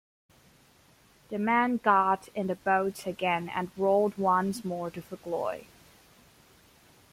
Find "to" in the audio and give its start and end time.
4.89-4.99